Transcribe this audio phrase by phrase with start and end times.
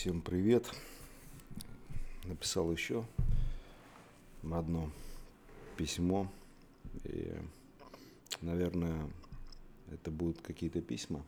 [0.00, 0.64] Всем привет.
[2.22, 3.04] Написал еще
[4.44, 4.92] одно
[5.76, 6.30] письмо.
[7.02, 7.34] И,
[8.40, 9.10] наверное,
[9.90, 11.26] это будут какие-то письма.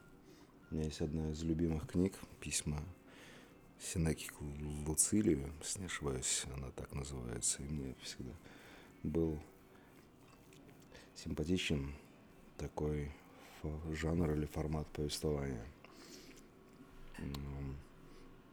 [0.71, 2.81] У меня есть одна из любимых книг, письма
[3.81, 4.31] Синеки
[4.87, 7.65] Луцилию, если не ошибаюсь, она так называется.
[7.65, 8.35] И мне всегда
[9.03, 9.43] был
[11.17, 11.93] симпатичен
[12.57, 13.11] такой
[13.91, 15.67] жанр или формат повествования–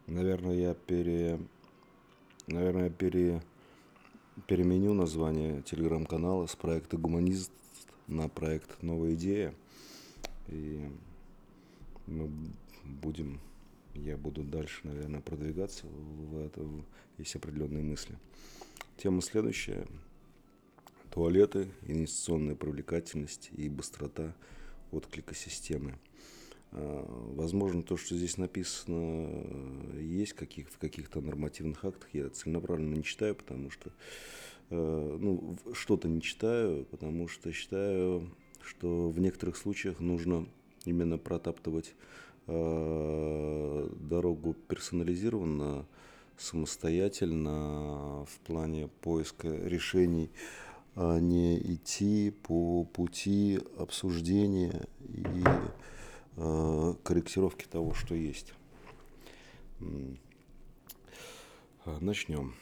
[0.07, 1.38] Наверное, я пере...
[2.47, 3.43] Наверное, пере...
[4.47, 7.52] переменю название телеграм-канала с проекта «Гуманист»
[8.07, 9.53] на проект «Новая идея».
[10.47, 10.89] И
[12.05, 12.31] мы
[12.85, 13.41] будем,
[13.95, 16.66] я буду дальше, наверное, продвигаться в это,
[17.17, 18.17] есть определенные мысли.
[18.95, 19.85] Тема следующая.
[21.11, 24.33] Туалеты, инвестиционная привлекательность и быстрота
[24.91, 25.99] отклика системы.
[26.71, 29.30] А, возможно, то, что здесь написано,
[29.99, 32.09] есть каких, в каких-то нормативных актах.
[32.14, 33.91] Я целенаправленно не читаю, потому что
[34.69, 38.30] э, ну, что-то не читаю, потому что считаю,
[38.61, 40.47] что в некоторых случаях нужно
[40.86, 41.95] именно протаптывать
[42.47, 45.86] э, дорогу персонализированно,
[46.38, 50.30] самостоятельно в плане поиска решений,
[50.95, 55.97] а не идти по пути обсуждения и Э,
[56.38, 58.53] корректировки того, что есть.
[61.83, 62.53] А, Начнем.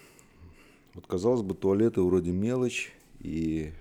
[0.93, 3.73] Вот казалось бы, туалеты вроде мелочь, и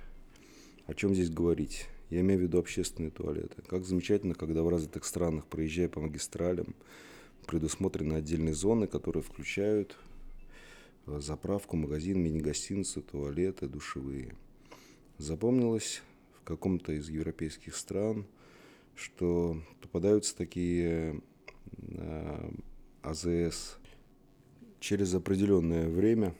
[0.86, 1.86] о чем здесь говорить?
[2.10, 3.62] Я имею в виду общественные туалеты.
[3.62, 6.74] Как замечательно, когда в развитых странах, проезжая по магистралям,
[7.46, 9.96] предусмотрены отдельные зоны, которые включают
[11.06, 14.34] э, заправку, магазин, мини-гостиницы, туалеты, душевые.
[15.18, 16.02] Запомнилось
[16.40, 18.26] в каком-то из европейских стран–
[18.94, 21.20] что попадаются такие
[21.78, 22.50] э,
[23.02, 23.78] АЗС
[24.80, 26.34] через определенное время,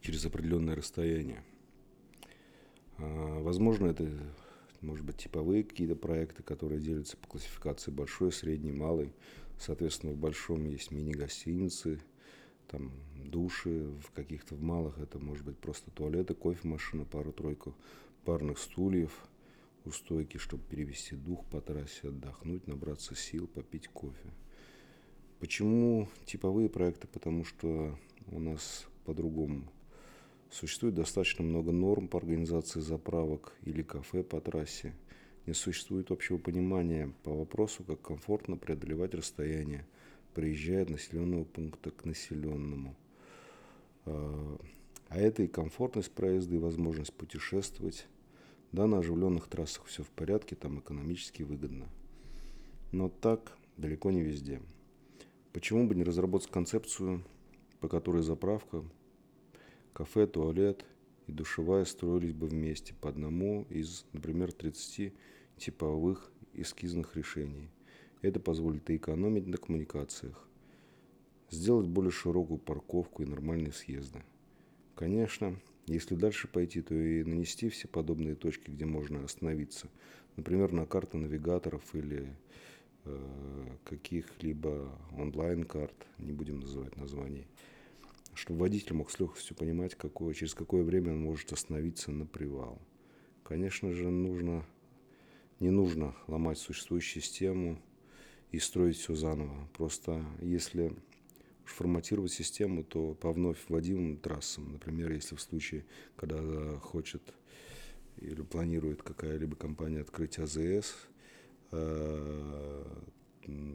[0.00, 1.44] через определенное расстояние.
[2.98, 4.08] Э, возможно, это
[4.80, 9.12] может быть типовые какие-то проекты, которые делятся по классификации большой, средний, малый.
[9.58, 12.00] Соответственно, в большом есть мини-гостиницы,
[12.66, 17.74] там души, в каких-то в малых это может быть просто туалеты, кофемашина, пару-тройку
[18.24, 19.12] парных стульев–
[19.84, 24.30] у стойки, чтобы перевести дух по трассе, отдохнуть, набраться сил, попить кофе.
[25.38, 27.06] Почему типовые проекты?
[27.06, 29.72] Потому что у нас по-другому.
[30.50, 34.94] Существует достаточно много норм по организации заправок или кафе по трассе.
[35.46, 39.86] Не существует общего понимания по вопросу, как комфортно преодолевать расстояние,
[40.34, 42.94] приезжая от населенного пункта к населенному.
[44.04, 44.58] А,
[45.08, 48.06] а это и комфортность проезда, и возможность путешествовать–
[48.72, 51.88] да, на оживленных трассах все в порядке, там экономически выгодно.
[52.92, 54.60] Но так далеко не везде.
[55.52, 57.24] Почему бы не разработать концепцию,
[57.80, 58.84] по которой заправка,
[59.92, 60.84] кафе, туалет
[61.26, 65.12] и душевая строились бы вместе по одному из, например, 30
[65.56, 67.70] типовых эскизных решений.
[68.22, 70.46] Это позволит и экономить на коммуникациях,
[71.48, 74.22] сделать более широкую парковку и нормальные съезды.
[74.94, 79.88] Конечно, если дальше пойти, то и нанести все подобные точки, где можно остановиться.
[80.36, 82.36] Например, на карты навигаторов или
[83.04, 87.46] э, каких-либо онлайн-карт, не будем называть названий,
[88.34, 92.80] чтобы водитель мог с легкостью понимать, какое, через какое время он может остановиться на привал.
[93.42, 94.64] Конечно же, нужно,
[95.58, 97.82] не нужно ломать существующую систему
[98.52, 99.68] и строить все заново.
[99.76, 100.94] Просто если
[101.70, 105.84] форматировать систему, то по вновь вводимым трассам, например, если в случае,
[106.16, 107.22] когда хочет
[108.18, 110.94] или планирует какая-либо компания открыть АЗС,
[111.72, 112.84] э,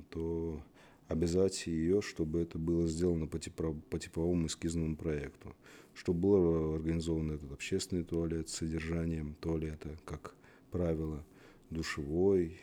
[0.10, 0.64] то
[1.08, 5.56] обязать ее, чтобы это было сделано по, типо, по типовому эскизному проекту,
[5.94, 10.36] чтобы был организован этот общественный туалет с содержанием туалета, как
[10.72, 11.26] правило,
[11.70, 12.60] душевой,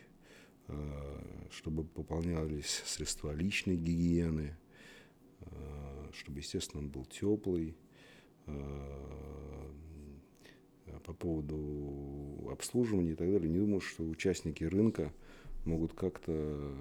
[0.68, 4.61] э, чтобы пополнялись средства личной гигиены, Э,
[6.12, 7.76] чтобы, естественно, он был теплый.
[8.46, 9.12] Э,
[11.04, 15.12] по поводу обслуживания и так далее, не думаю, что участники рынка
[15.64, 16.74] могут как-то,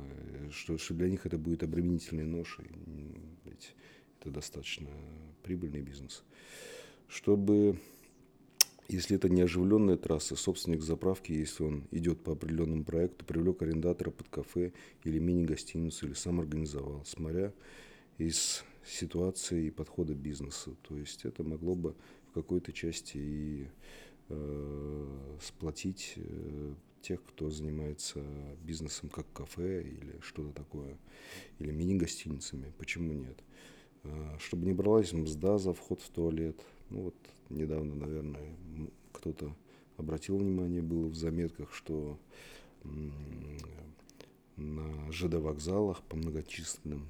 [0.51, 2.65] что, что для них это будет обременительной ношей,
[3.45, 3.75] ведь
[4.19, 4.89] это достаточно
[5.43, 6.23] прибыльный бизнес.
[7.07, 7.79] Чтобы,
[8.87, 14.11] если это не оживленная трасса, собственник заправки, если он идет по определенному проекту, привлек арендатора
[14.11, 14.71] под кафе
[15.03, 17.53] или мини-гостиницу, или сам организовал, смотря
[18.17, 20.71] из ситуации и подхода бизнеса.
[20.83, 21.95] То есть это могло бы
[22.29, 23.67] в какой-то части и
[24.29, 28.23] э, сплотить э, тех, кто занимается
[28.63, 30.97] бизнесом как кафе или что-то такое,
[31.59, 32.73] или мини-гостиницами.
[32.77, 33.43] Почему нет?
[34.03, 36.59] А, чтобы не бралась мзда за вход в туалет.
[36.89, 37.15] Ну вот
[37.49, 38.55] недавно, наверное,
[39.11, 39.55] кто-то
[39.97, 42.19] обратил внимание, было в заметках, что
[44.55, 47.07] на ЖД вокзалах по многочисленным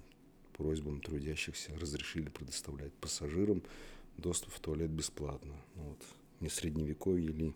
[0.62, 3.63] просьбам трудящихся разрешили предоставлять пассажирам
[4.18, 5.56] доступ в туалет бесплатно.
[5.75, 5.98] Ну, вот,
[6.40, 7.54] не средневековье ли.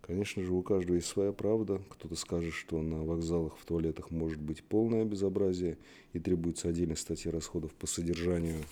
[0.00, 1.82] Конечно же, у каждого есть своя правда.
[1.90, 5.76] Кто-то скажет, что на вокзалах в туалетах может быть полное безобразие
[6.12, 8.62] и требуется отдельная статья расходов по содержанию,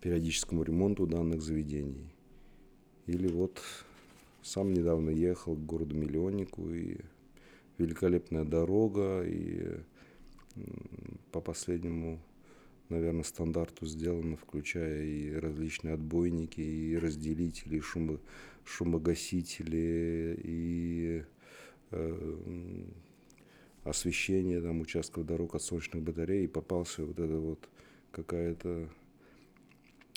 [0.00, 2.10] периодическому ремонту данных заведений.
[3.06, 3.60] Или вот
[4.42, 6.96] сам недавно ехал к городу-миллионнику, и
[7.76, 9.80] великолепная дорога, и
[11.34, 12.20] по последнему,
[12.90, 18.20] наверное, стандарту сделано, включая и различные отбойники, и разделители, и шумо,
[18.64, 21.24] шумогасители, и
[21.90, 22.84] э,
[23.82, 27.68] освещение там участков дорог от солнечных батарей, и попался вот это вот
[28.12, 28.88] какая-то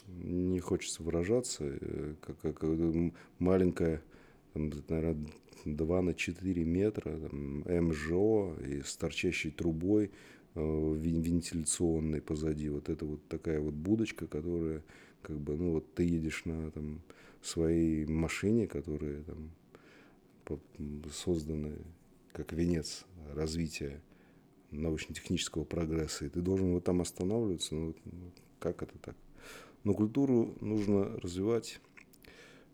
[0.08, 2.64] не хочется выражаться, э, как, как
[3.40, 4.04] маленькая
[4.54, 5.25] там, наверное,
[5.66, 12.69] 2 на 4 метра, там, МЖО и с торчащей трубой э, вентиляционной позади.
[12.69, 14.83] Вот это вот такая вот будочка, которая
[15.21, 17.01] как бы, ну вот ты едешь на там,
[17.42, 19.51] своей машине, которая там
[21.12, 21.77] созданы
[22.31, 24.01] как венец развития
[24.71, 29.15] научно-технического прогресса, и ты должен вот там останавливаться, ну, ну как это так?
[29.83, 31.80] Но культуру нужно развивать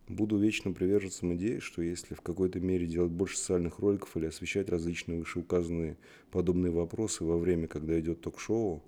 [0.10, 4.68] Буду вечно приверженцем идеи, что если в какой-то мере делать больше социальных роликов или освещать
[4.68, 5.98] различные вышеуказанные
[6.30, 8.84] подобные вопросы во время, когда идет ток-шоу,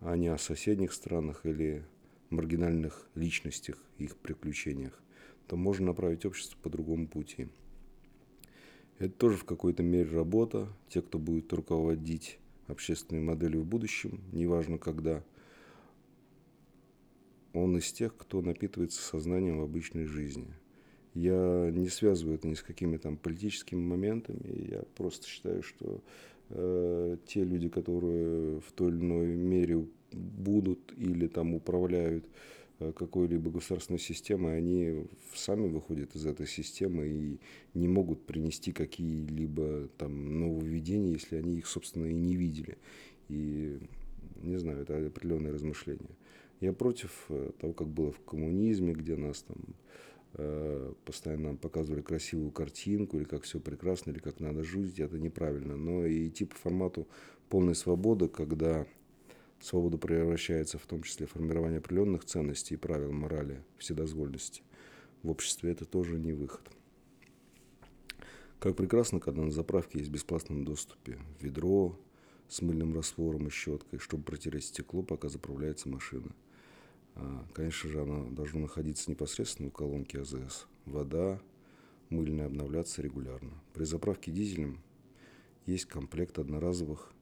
[0.00, 1.84] а не о соседних странах или
[2.30, 5.00] маргинальных личностях и их приключениях,
[5.46, 7.46] то можно направить общество по другому пути.
[8.98, 10.68] Это тоже в какой-то мере работа.
[10.88, 15.22] Те, кто будет руководить общественной моделью в будущем, неважно когда–
[17.52, 20.54] он из тех, кто напитывается сознанием в обычной жизни.
[21.14, 24.70] Я не связываю это ни с какими там политическими моментами.
[24.70, 26.02] Я просто считаю, что
[26.48, 32.24] э, те люди, которые в той или иной мере будут или там управляют
[32.78, 37.40] э, какой-либо государственной системой, они сами выходят из этой системы и
[37.74, 42.78] не могут принести какие-либо там нововведения, если они их, собственно, и не видели.
[43.28, 43.78] И
[44.42, 46.10] не знаю, это определенное размышление.
[46.62, 49.56] Я против э, того, как было в коммунизме, где нас там
[50.34, 55.18] э, постоянно нам показывали красивую картинку, или как все прекрасно, или как надо жить, это
[55.18, 55.76] неправильно.
[55.76, 57.08] Но и идти по формату
[57.48, 58.86] полной свободы, когда
[59.58, 64.62] свобода превращается в том числе в формирование определенных ценностей и правил морали, вседозвольности
[65.24, 66.70] в обществе, это тоже не выход.
[68.60, 71.98] Как прекрасно, когда на заправке есть в бесплатном доступе ведро
[72.46, 76.30] с мыльным раствором и щеткой, чтобы протереть стекло, пока заправляется машина–
[77.52, 80.66] конечно же, она должна находиться непосредственно у колонки АЗС.
[80.86, 81.40] Вода
[82.08, 83.52] мыльная обновляться регулярно.
[83.72, 84.80] При заправке дизелем
[85.66, 87.12] есть комплект одноразовых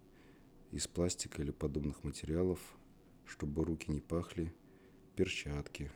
[0.72, 2.58] из пластика или подобных материалов,
[3.26, 4.52] чтобы руки не пахли,
[5.16, 5.90] перчатки.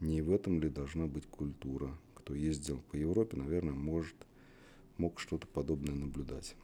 [0.00, 1.96] Не в этом ли должна быть культура?
[2.14, 4.16] Кто ездил по Европе, наверное, может,
[4.96, 6.56] мог что-то подобное наблюдать.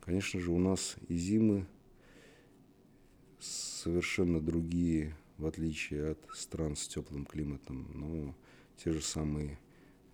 [0.00, 1.66] Конечно же, у нас и зимы
[3.38, 7.90] совершенно другие в отличие от стран с теплым климатом.
[7.94, 8.34] Но
[8.76, 9.58] те же самые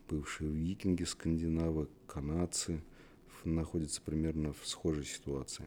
[0.08, 2.82] бывшие викинги, скандинавы, канадцы
[3.44, 5.64] находятся примерно в схожей ситуации.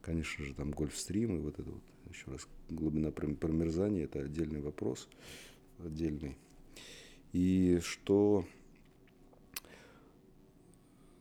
[0.00, 5.08] Конечно же, там гольфстрим и вот это вот, еще раз, глубина промерзания– это отдельный вопрос,
[5.78, 6.36] отдельный.
[7.32, 8.46] И что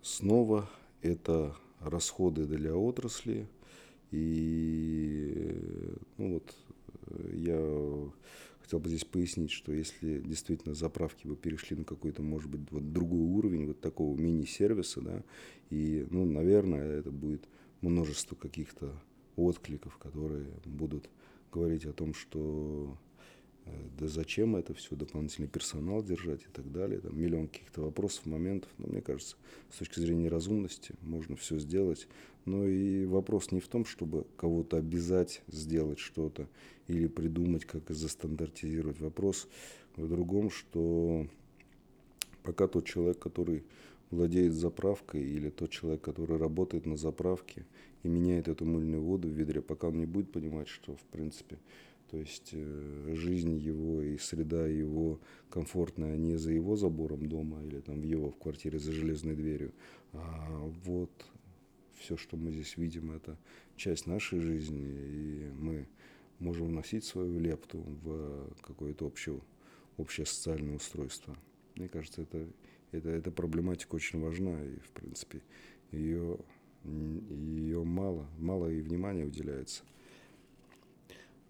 [0.01, 0.69] снова
[1.01, 3.47] это расходы для отрасли,
[4.11, 6.55] и ну вот
[7.33, 8.11] я
[8.59, 12.91] хотел бы здесь пояснить, что если действительно заправки бы перешли на какой-то, может быть, вот
[12.91, 15.23] другой уровень вот такого мини-сервиса, да,
[15.69, 17.47] и, ну, наверное, это будет
[17.81, 19.01] множество каких-то
[19.37, 21.09] откликов, которые будут
[21.51, 23.06] говорить о том, что э,
[23.97, 26.99] да зачем это все, дополнительный персонал держать и так далее.
[26.99, 28.69] Там миллион каких-то вопросов, моментов.
[28.77, 29.35] Но мне кажется,
[29.71, 32.07] с точки зрения разумности можно все сделать.
[32.45, 36.47] Но и вопрос не в том, чтобы кого-то обязать сделать что-то
[36.87, 38.99] или придумать, как застандартизировать.
[38.99, 39.47] Вопрос
[39.95, 41.27] в другом, что
[42.43, 43.63] пока тот человек, который
[44.11, 47.65] владеет заправкой, или тот человек, который работает на заправке
[48.03, 51.57] и меняет эту мыльную воду в ведре, пока он не будет понимать, что, в принципе,
[52.09, 57.81] То есть э, жизнь его и среда его комфортная не за его забором дома или
[57.81, 59.73] там в его в квартире за железной дверью,
[60.13, 61.11] а вот
[61.95, 63.37] все, что мы здесь видим, это
[63.75, 65.87] часть нашей жизни, и мы
[66.39, 69.41] можем вносить свою лепту в какое-то общее,
[69.97, 71.35] общее социальное устройство.
[71.75, 72.47] Мне кажется, это,
[72.91, 75.41] это, эта проблематика очень важна, и, в принципе,
[75.91, 76.39] ее,
[76.83, 79.83] ее мало, мало и внимания уделяется.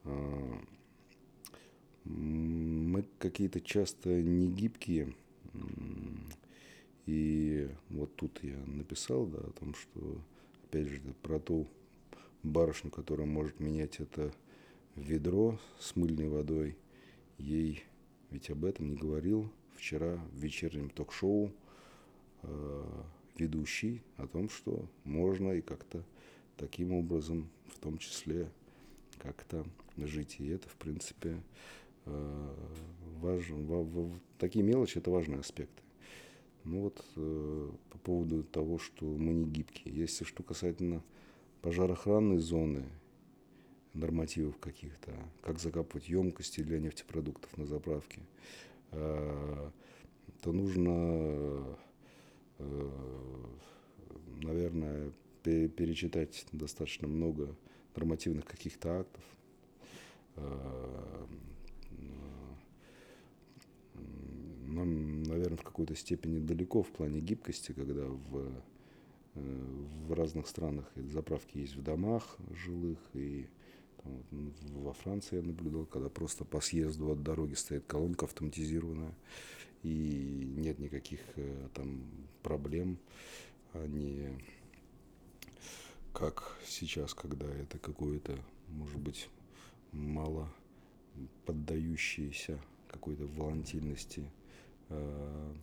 [0.07, 0.61] А,
[2.05, 5.13] мы какие-то часто не гибкие,
[7.05, 10.21] и вот тут я написал, да, о том, что,
[10.65, 11.67] опять же, про ту
[12.43, 14.33] барышню, которая может менять это
[14.95, 16.77] ведро с мыльной водой,
[17.37, 17.83] ей
[18.29, 21.51] ведь об этом не говорил вчера в вечернем ток-шоу
[22.43, 23.03] э,
[23.37, 26.03] ведущий о том, что можно и как-то
[26.57, 28.49] таким образом, в том числе,
[29.27, 29.65] как-то
[29.97, 30.37] жить.
[30.39, 31.41] И это, в принципе,
[32.05, 32.55] э,
[33.19, 34.11] важно.
[34.37, 35.81] Такие мелочи– это важные аспекты.
[36.63, 39.95] Ну вот э, по поводу того, что мы не гибкие.
[39.95, 41.03] Если что касательно
[41.61, 42.85] пожарохранной зоны,
[43.93, 48.21] нормативов каких-то, как закапывать емкости для нефтепродуктов на заправке,
[48.91, 49.69] э,
[50.41, 51.77] то нужно,
[54.43, 57.55] наверное, перечитать достаточно много
[57.97, 59.23] нормативных каких-то актов.
[60.35, 61.25] Э,
[64.65, 68.51] нам, наверное, в какой-то степени далеко в плане гибкости, когда в,
[69.33, 73.47] в разных странах заправки есть в домах жилых и
[74.31, 74.51] ну,
[74.81, 79.13] во Франции я наблюдал, когда просто по съезду от дороги стоит колонка автоматизированная,
[79.83, 82.03] и нет никаких э, там
[82.41, 82.97] проблем,
[83.73, 84.29] они
[86.17, 88.35] как сейчас, когда это какое-то,
[88.69, 89.29] может быть,
[89.91, 90.51] мало
[91.45, 94.27] поддающийся какой-то волатильности
[94.89, 95.53] э,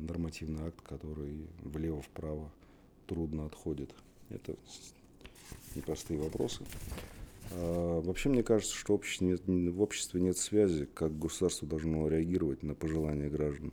[0.00, 2.50] нормативный акт, который влево-вправо
[3.06, 3.94] трудно отходит.
[4.30, 4.56] Это
[5.76, 6.64] непростые вопросы.
[7.52, 12.64] А, вообще, мне кажется, что обществе, нет, в обществе нет связи, как государство должно реагировать
[12.64, 13.72] на пожелания граждан,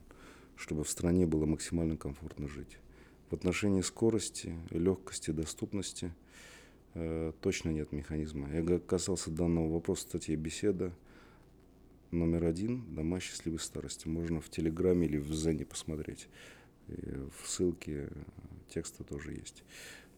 [0.56, 2.78] чтобы в стране было максимально комфортно жить.
[3.34, 6.14] В отношении скорости, легкости, доступности
[6.94, 8.48] э, точно нет механизма.
[8.54, 10.94] Я касался данного вопроса в статье «Беседа»
[12.12, 14.08] номер один «Дома счастливой старости».
[14.08, 16.28] Можно в Телеграме или в Зене посмотреть.
[16.90, 16.94] И
[17.42, 18.10] в ссылке
[18.70, 19.64] текста тоже есть.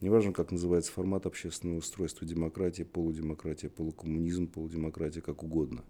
[0.01, 5.86] Неважно, как называется формат общественного устройства, демократия, полудемократия, полукоммунизм, полудемократия, как угодно.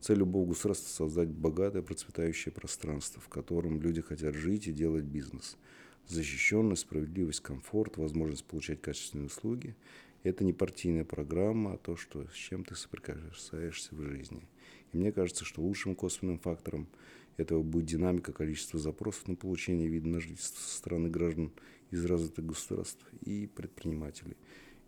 [0.00, 5.56] Цель любого государства– создать богатое, процветающее пространство, в котором люди хотят жить и делать бизнес.
[6.06, 9.74] Защищенность, справедливость, комфорт, возможность получать качественные услуги–
[10.22, 14.42] это не партийная программа, а то, что, с чем ты соприкасаешься в жизни.
[14.92, 16.88] И мне кажется, что лучшим косвенным фактором
[17.36, 21.52] этого будет динамика количества запросов на получение вида на жительство со стороны граждан–
[21.94, 24.36] из развитых государств и предпринимателей.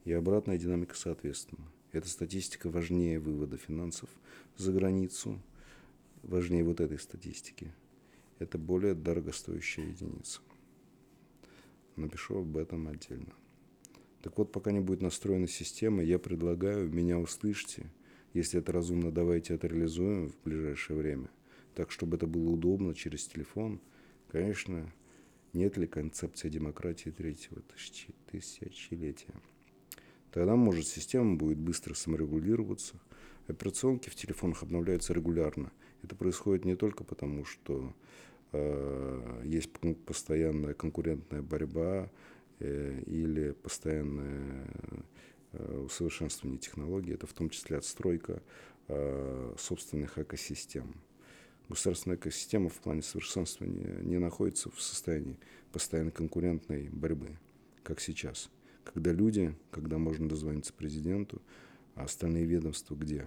[0.05, 1.65] И обратная динамика соответственно.
[1.93, 4.11] Эта статистика важнее вывода финансов
[4.57, 5.41] за границу,
[6.23, 7.73] важнее вот этой статистики.
[8.39, 10.41] Это более дорогостоящая единица.
[11.97, 13.35] Напишу об этом отдельно.
[14.23, 17.91] Так вот, пока не будет настроена система, я предлагаю, меня услышьте.
[18.35, 21.31] Если это разумно, давайте это реализуем в ближайшее время.
[21.75, 23.81] Так, чтобы это было удобно через телефон.
[24.29, 24.93] Конечно,
[25.53, 27.63] нет ли концепции демократии третьего
[28.31, 29.35] тысячелетия.
[30.33, 33.01] Тогда, может, система будет быстро саморегулироваться.
[33.47, 35.73] Операционки в телефонах обновляются регулярно.
[36.03, 37.95] Это происходит не только потому, что
[38.53, 39.71] есть
[40.07, 42.11] постоянная конкурентная борьба
[42.59, 44.69] э, или постоянное
[45.53, 47.13] э, усовершенствование технологий.
[47.13, 48.43] Это в том числе отстройка
[48.89, 50.95] э, собственных экосистем
[51.69, 55.39] государственная экосистема в плане совершенствования не находится в состоянии
[55.73, 57.39] постоянной конкурентной борьбы,
[57.83, 58.51] как сейчас.
[58.85, 61.43] Когда люди, когда можно дозвониться президенту,
[61.95, 63.27] а остальные ведомства где?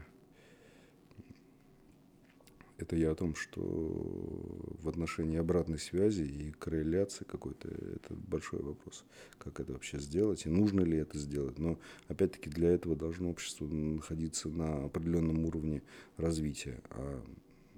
[2.80, 9.04] Это я о том, что в отношении обратной связи и корреляции какой-то, это большой вопрос.
[9.38, 11.60] Как это вообще сделать и нужно ли это сделать.
[11.60, 15.82] Но опять-таки для этого должно общество находиться на определенном уровне
[16.16, 16.82] развития.
[16.92, 17.22] А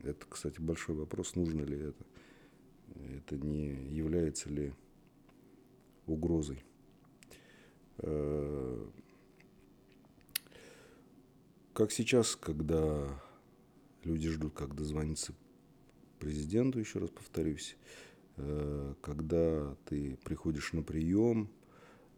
[0.03, 2.05] это, кстати, большой вопрос, нужно ли это.
[3.17, 4.71] Это не является ли
[6.05, 6.63] угрозой.
[7.97, 8.85] Э,
[11.73, 13.19] как сейчас, когда
[14.03, 15.33] люди ждут, как дозвониться
[16.19, 17.75] президенту, еще раз повторюсь,
[18.37, 21.49] э, когда ты приходишь на прием,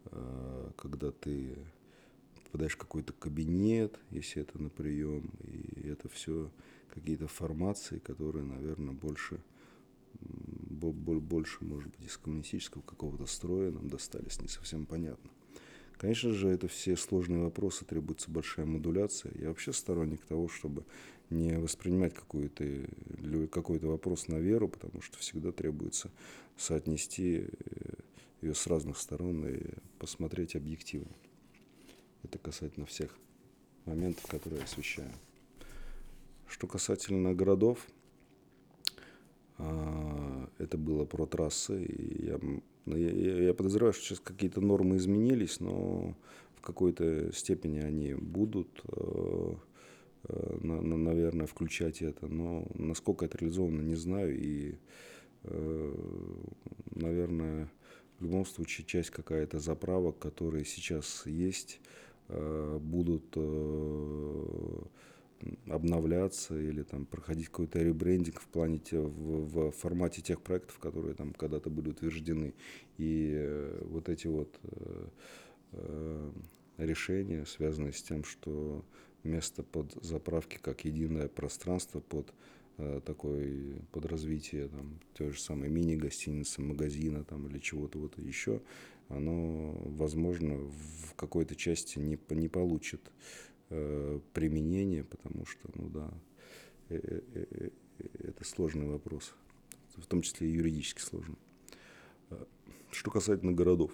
[0.05, 1.57] э, когда ты
[2.45, 6.51] попадаешь в какой-то кабинет, если это на прием, и это все
[6.93, 9.41] какие-то формации, которые, наверное, больше,
[10.19, 15.31] больше, может быть, из коммунистического какого-то строя нам достались, не совсем понятно.
[15.97, 19.31] Конечно же, это все сложные вопросы, требуется большая модуляция.
[19.35, 20.85] Я вообще сторонник того, чтобы
[21.29, 22.65] не воспринимать какой-то
[23.51, 26.11] какой вопрос на веру, потому что всегда требуется
[26.57, 27.93] соотнести э,
[28.41, 29.61] ее с разных сторон и
[29.99, 31.11] посмотреть объективно.
[32.23, 33.17] Это касательно всех
[33.85, 35.11] моментов, которые я освещаю.
[36.47, 37.87] Что касательно городов,
[40.63, 41.83] это было про трассы.
[41.83, 42.39] И я,
[42.85, 46.15] ну, я, я подозреваю, что сейчас какие-то нормы изменились, но
[46.55, 49.55] в какой-то степени они будут, э,
[50.29, 52.27] э, наверное, включать это.
[52.27, 54.37] Но насколько это реализовано, не знаю.
[54.39, 54.75] И,
[55.43, 55.95] э,
[56.95, 57.69] наверное,
[58.19, 61.81] в любом случае часть какая-то заправок, которые сейчас есть,
[62.29, 63.35] будут
[65.67, 71.33] обновляться или там проходить какой-то ребрендинг в плане в, в формате тех проектов, которые там
[71.33, 72.53] когда-то были утверждены.
[72.97, 75.07] И э, вот эти вот э,
[75.73, 76.31] э,
[76.77, 78.85] решения, связанные с тем, что
[79.23, 82.33] место под заправки как единое пространство под
[83.05, 88.61] такой под развитие там той же самой мини-гостиницы, магазина там или чего-то вот еще,
[89.09, 93.11] оно, возможно, в какой-то части не, не получит
[93.69, 96.13] э, применение, потому что, ну да,
[96.89, 96.99] э,
[97.33, 97.69] э, э,
[98.19, 99.33] это сложный вопрос,
[99.95, 101.37] в том числе и юридически сложный.
[102.91, 103.91] Что касательно городов,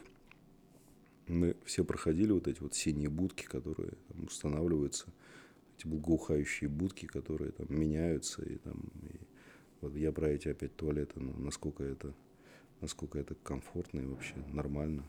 [1.27, 5.07] мы все проходили вот эти вот синие будки, которые там устанавливаются,
[5.77, 9.15] эти благоухающие будки, которые там меняются, и там, и
[9.81, 12.13] вот я про эти опять туалеты, ну, насколько это,
[12.81, 15.05] насколько это комфортно и вообще нормально,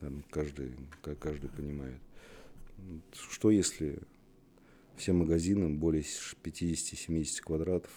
[0.00, 0.76] наверное, каждый,
[1.18, 2.00] каждый понимает.
[3.12, 3.98] Что если
[4.96, 7.90] все магазины более 50-70 квадратов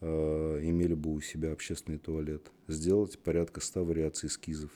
[0.00, 2.50] э, имели бы у себя общественный туалет?
[2.66, 4.70] Сделать порядка 100 вариаций эскизов,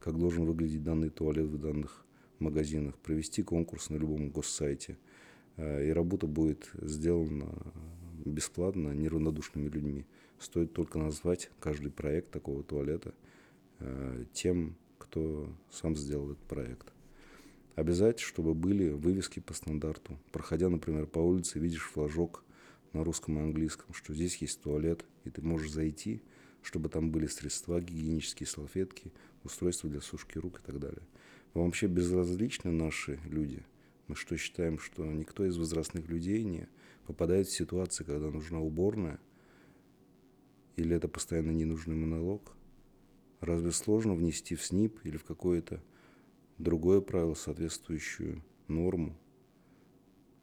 [0.00, 2.04] как должен выглядеть данный туалет в данных
[2.38, 4.96] магазинах, провести конкурс на любом госсайте.
[5.56, 7.54] Э, и работа будет сделана
[8.24, 10.06] бесплатно неравнодушными людьми.
[10.38, 13.14] Стоит только назвать каждый проект такого туалета
[13.80, 16.93] э, тем, кто сам сделал этот проект.
[17.74, 20.18] Обязательно, чтобы были вывески по стандарту.
[20.30, 22.44] Проходя, например, по улице, видишь флажок
[22.92, 26.22] на русском и английском, что здесь есть туалет, и ты можешь зайти,
[26.62, 31.02] чтобы там были средства, гигиенические салфетки, устройства для сушки рук и так далее.
[31.52, 33.64] Вообще безразличны наши люди?
[34.06, 36.68] Мы что, считаем, что никто из возрастных людей не
[37.06, 39.18] попадает в ситуации, когда нужна уборная?
[40.76, 42.52] Или это постоянно ненужный монолог?
[43.40, 45.82] Разве сложно внести в СНИП или в какое-то
[46.58, 49.16] другое правило, соответствующую норму.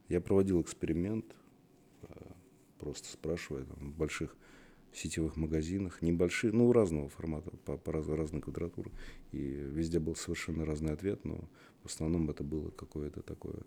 [0.09, 1.35] Я проводил эксперимент,
[2.03, 2.05] э,
[2.79, 4.35] просто спрашивая там, в больших
[4.93, 8.91] сетевых магазинах, небольшие, ну, разного формата, по, по раз, разной квадратуры.
[9.31, 11.49] И везде был совершенно разный ответ, но
[11.83, 13.61] в основном это было какое-то такое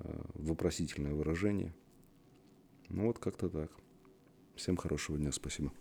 [0.00, 1.74] э, вопросительное выражение.
[2.88, 3.70] Ну, вот как-то так.
[4.56, 5.72] Всем хорошего дня, спасибо.